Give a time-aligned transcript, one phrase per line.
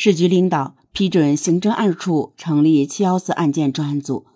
[0.00, 4.26] 市局领导批准刑侦二处成立七幺四案件专案组，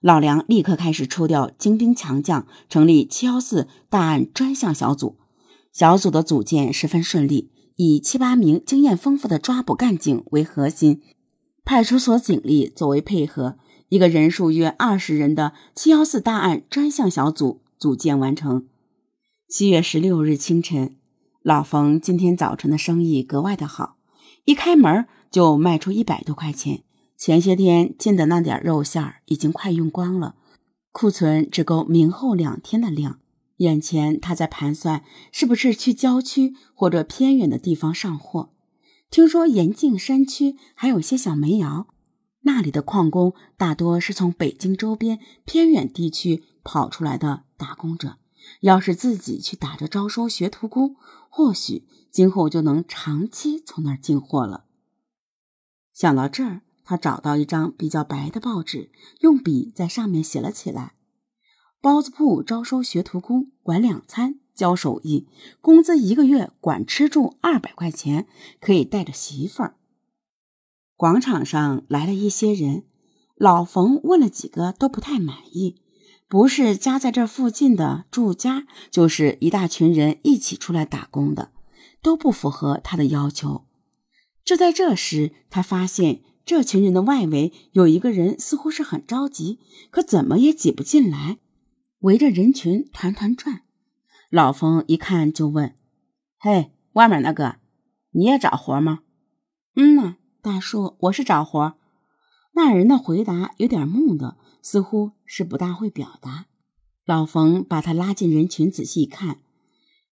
[0.00, 5.16] 老梁立刻开始抽调精兵强将，成立七幺四大案专项小组。
[5.72, 11.02] 小组的组建十分顺利，以七八名经验丰富的抓捕干警为核心，
[11.64, 13.58] 派出所警力作为配合，
[13.88, 18.68] 一个人数约二十人的七幺四大案专项小组组建完成。
[19.48, 20.94] 七月十六日清晨，
[21.42, 23.96] 老冯今天早晨的生意格外的好。
[24.44, 26.82] 一开门就卖出一百多块钱，
[27.16, 30.36] 前些天进的那点肉馅儿已经快用光了，
[30.92, 33.20] 库存只够明后两天的量。
[33.58, 38.54] 眼前他在盘算是不是去郊区或者偏远的地方上货。
[39.10, 41.88] 听说延庆山区还有些小煤窑，
[42.42, 48.16] 那里的矿工大多是从北京周边偏远地区跑出来的打工者。
[48.60, 50.96] 要是自己去打着招收学徒工，
[51.28, 54.64] 或许今后就能长期从那儿进货了。
[55.92, 60.94] 想到这儿，他找到一张比较白的报纸，用笔在上面写了起来
[61.80, 65.28] ：“包子铺招收学徒工，管两餐，教手艺，
[65.60, 68.26] 工资一个月管吃住二百块钱，
[68.60, 69.76] 可以带着媳妇儿。”
[70.96, 72.84] 广场上来了一些人，
[73.36, 75.80] 老冯问了几个，都不太满意。
[76.30, 81.50] 不是家在这附近的住家，就是一大群人一起出来打工的，
[82.00, 83.66] 都不符合他的要求。
[84.44, 89.58] 就在这时，他发现这群人的外围有一个人，似乎是很着急，
[89.90, 91.38] 可怎么也挤不进来，
[92.02, 93.62] 围着人群团团转。
[94.30, 95.74] 老冯一看就问
[96.38, 97.56] ：“嘿，外面那个，
[98.12, 99.00] 你也找活吗
[99.74, 101.74] ？”“嗯呐，大叔，我是找活。”
[102.60, 104.36] 那人的回答有点木讷。
[104.62, 106.44] 似乎是不大会表达。
[107.06, 109.40] 老冯把他拉进人群，仔细一看，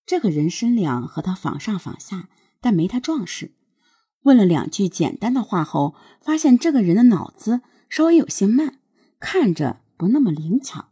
[0.06, 3.52] 这个人身量和他仿上仿下，但没他壮实。
[4.22, 8.78] 问了两句简单的话后，发现这个人的脑子稍微有些慢，
[9.20, 10.86] 看着不那么灵巧。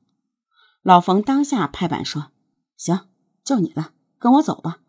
[0.83, 2.33] 老冯当下拍板说
[2.77, 3.09] ：“行，
[3.43, 4.81] 就你了，跟我走吧。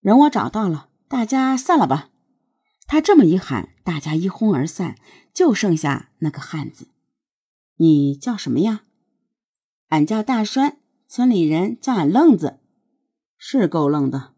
[0.00, 2.08] 人我找到了，大家散了吧。”
[2.86, 4.96] 他这么一喊，大家一哄而散，
[5.32, 6.88] 就剩下那个汉子。
[7.76, 8.84] 你叫什么呀？
[9.88, 12.60] 俺叫大栓，村里人叫俺愣子，
[13.36, 14.34] 是够愣的。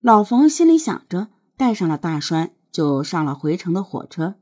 [0.00, 4.36] 老冯心里想着，带上了大栓，就上了回城的火车。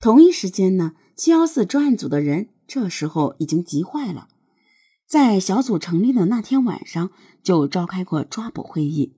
[0.00, 4.28] 同一时间呢，七幺四专案组的人这时候已经急坏了，
[5.06, 7.10] 在小组成立的那天晚上
[7.42, 9.16] 就召开过抓捕会议。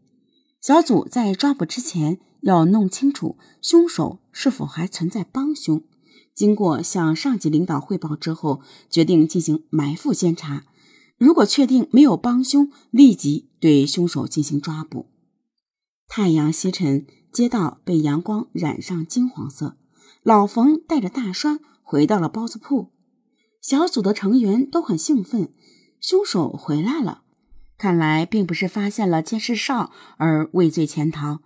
[0.60, 5.82] 小组在抓捕之前要弄清楚凶手是否还存在帮凶。
[6.34, 10.65] 经过向上级领导汇报之后，决定进行埋伏监察。
[11.16, 15.06] 如果确定没有帮凶，立即对凶手进行抓捕。
[16.09, 19.76] 太阳西沉，街道被阳光染上金黄色。
[20.22, 22.91] 老冯带着大栓回到了包子铺，
[23.61, 25.53] 小组的成员都很兴奋，
[26.00, 27.22] 凶手回来了。
[27.76, 31.41] 看来并不是发现了监视哨而畏罪潜逃，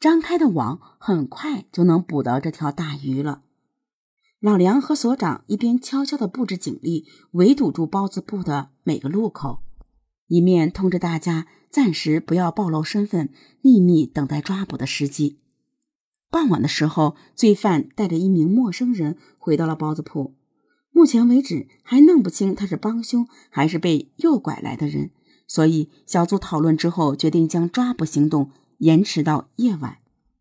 [0.00, 3.42] 张开的网很快就能捕到这条大鱼了。
[4.40, 9.60] 老梁和所长一边悄悄地布置警力，围堵住包子铺的每个路口，
[10.26, 13.28] 一面通知大家暂时不要暴露身份，
[13.60, 15.38] 秘密等待抓捕的时机。
[16.30, 20.34] 傍晚的时候，罪犯带着一名陌生人回到了包子铺。
[20.92, 25.10] 目前为止还弄不清他是帮凶还是被诱拐来的人，
[25.46, 28.50] 所以小组讨论之后决定将抓捕行动
[28.80, 29.98] 延迟到夜晚。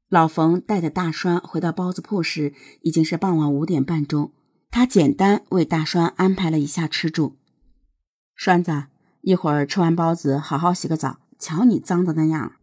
[0.10, 4.32] 老冯带着大栓回到包子铺时，已经是傍晚五点半钟。
[4.72, 7.38] 他简单为大栓安排了一下吃住。
[8.36, 8.86] 栓子，
[9.22, 11.20] 一会儿吃完包子，好好洗个澡。
[11.38, 12.54] 瞧你脏的那样。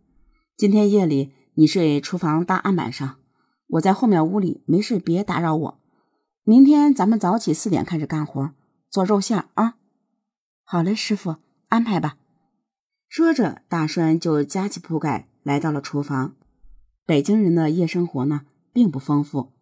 [0.56, 3.16] 今天夜里你睡厨房大案板上，
[3.68, 5.80] 我在后面屋里，没事别打扰我。
[6.44, 8.52] 明天咱们早起四点开始干活，
[8.90, 9.76] 做肉馅啊。
[10.64, 11.36] 好嘞，师傅，
[11.68, 12.16] 安排吧。
[13.08, 16.34] 说着，大栓就夹起铺盖来到了厨房。
[17.06, 19.52] 北京人的夜生活呢，并不丰富。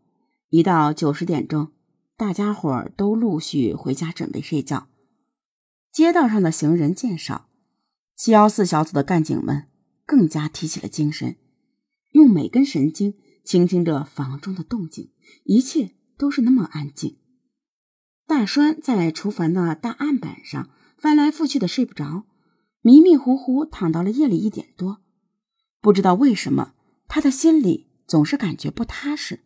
[0.49, 1.73] 一到九十点钟，
[2.17, 4.87] 大家伙儿都陆续回家准备睡觉。
[5.93, 7.51] 街道上的行人渐少，
[8.17, 9.67] 七幺四小组的干警们
[10.07, 11.37] 更加提起了精神，
[12.13, 13.13] 用每根神经
[13.45, 15.11] 倾听着房中的动静，
[15.45, 17.19] 一切都是那么安静。
[18.27, 22.25] 大栓在厨房的大案板上翻来覆去的睡不着，
[22.81, 25.03] 迷迷糊糊躺到了夜里一点多，
[25.85, 26.73] 不知道为什么。
[27.09, 29.41] 他的心里总是感觉不踏实，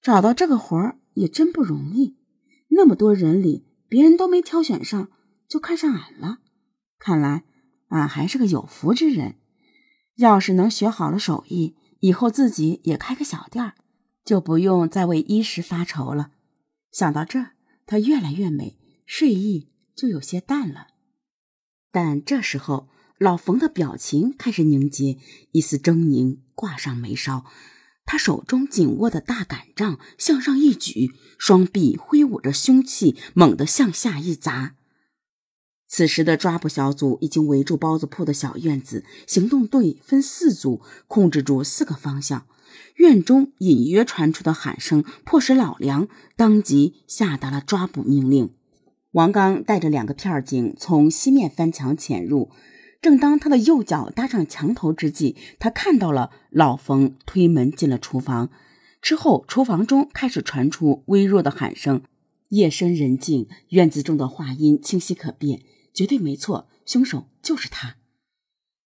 [0.00, 2.16] 找到这个活儿也真不容易。
[2.70, 5.10] 那么多人里，别人都没挑选上，
[5.46, 6.38] 就看上俺了。
[6.98, 7.44] 看来
[7.88, 9.34] 俺还是个有福之人。
[10.16, 13.74] 要是能学好了手艺，以后自己也开个小店儿，
[14.24, 16.30] 就不用再为衣食发愁了。
[16.90, 17.50] 想到这儿，
[17.84, 20.86] 他越来越美，睡意就有些淡了。
[21.92, 22.88] 但这时候，
[23.20, 25.18] 老冯的表情开始凝结，
[25.52, 27.44] 一丝狰狞挂上眉梢。
[28.06, 34.74] 他手中紧握的大杆杖向上一举，双臂挥舞着凶器，猛地向下一砸。
[35.86, 42.46] 此时的抓捕小组已经围住包子铺的小院子，行动队分四组，控制住四个方向。
[42.94, 48.54] 院中隐约传出的喊声，迫使老梁当即下达了抓捕命令。
[49.10, 52.50] 王刚带着两个片警从西面翻墙潜入，
[53.00, 58.50] 正当他的右脚搭上墙头之际，他看到了老冯推门进了厨房。
[59.00, 62.02] 之后，厨房中开始传出微弱的喊声。
[62.48, 65.62] 夜深人静，院子中的话音清晰可辨。
[65.94, 67.96] 绝对没错，凶手就是他。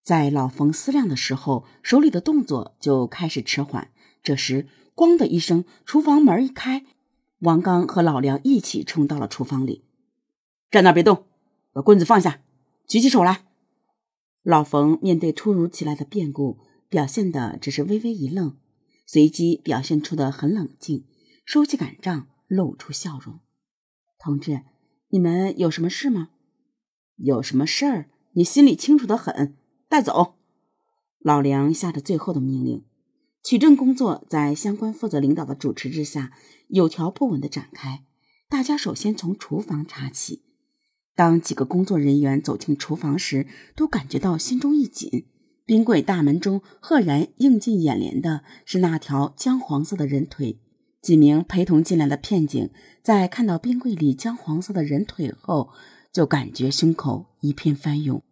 [0.02, 3.90] 在老冯思量的时候，手里的动作就开始迟缓。
[4.22, 6.84] 这时，咣的一声，厨房门一开，
[7.40, 9.84] 王刚和老梁一起冲到了厨房里。
[10.70, 11.25] 站那别动，
[11.72, 12.40] 把棍子放下，
[12.87, 13.44] 举起手来。
[14.44, 16.58] 老冯面对突如其来的变故，
[16.91, 18.58] 表现的只是微微一愣，
[19.06, 21.06] 随即表现出的很冷静，
[21.46, 23.41] 收起杆杖，露出笑容。
[24.19, 24.61] 同志，
[25.08, 26.29] 你们有什么事吗？
[27.17, 29.56] 有什么事儿，你心里清楚的很。
[29.88, 30.35] 带走。
[31.20, 32.85] 老梁下着最后的命令。
[33.43, 36.32] 取证工作在相关负责领导的主持之下，
[36.69, 38.05] 有条不紊的展开。
[38.50, 40.44] 大家首先从厨房查起。
[41.14, 43.46] 当几个工作人员走进厨房时，
[43.76, 45.26] 都感觉到心中一紧。
[45.66, 50.61] 冰柜大门中赫然映进眼帘的是那条姜黄色的人腿。
[51.00, 52.70] 几名陪同进来的片警
[53.02, 55.70] 在看到冰柜里姜黄色的人腿后，
[56.12, 58.22] 就感觉胸口一片翻涌，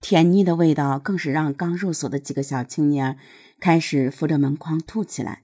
[0.00, 3.16] 甜腻的味道更是让刚入所的几个小青年
[3.58, 5.42] 开始扶着门框吐起来。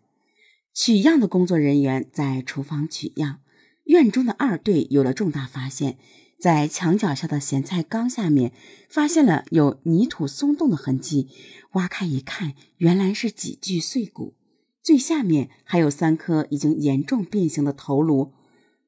[0.75, 3.41] 取样的工作人员在厨房取样，
[3.85, 5.97] 院中的二队有了重大发现，
[6.45, 8.53] 在墙角下的咸菜缸下面
[8.87, 11.31] 发现了有泥土松动的痕迹，
[11.73, 14.35] 挖开一看，原来是几具碎骨，
[14.83, 18.35] 最下面还有三颗已经严重变形的头颅。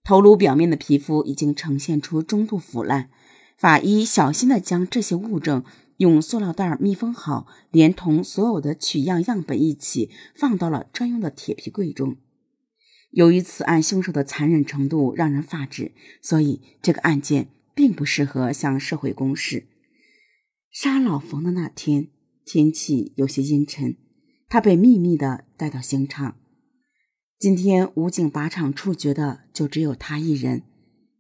[0.05, 3.09] 头颅表面的皮肤已经呈现出中度腐烂，
[3.57, 5.65] 法医小心地将这些物证
[5.97, 12.19] 用塑料袋密封好，连同所有的取样样本一起放到了专用的铁皮柜中。
[13.17, 19.69] 由于此案凶手的残忍程度让人发指，所以这个案件并不适合向社会公示。
[20.71, 22.09] 杀老冯的那天，
[22.45, 23.97] 天气有些阴沉，
[24.51, 26.37] 他被秘密的带到刑场。
[27.39, 30.65] 今天武警靶场处决的就只有他一人，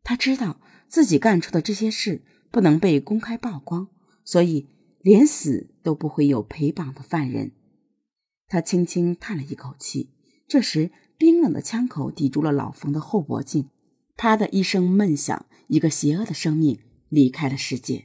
[0.03, 2.21] 他知道自己干出的这些事
[2.51, 3.89] 不能被公开曝光，
[4.23, 4.69] 所以
[5.01, 7.53] 连死都不会有陪绑的犯人。
[8.49, 10.11] 他轻轻叹了一口气，
[10.47, 13.69] 这时冰冷的枪口抵住了老冯的后脖颈，
[14.17, 16.79] 他的一声闷响，一个邪恶的生命
[17.09, 18.05] 离开了世界。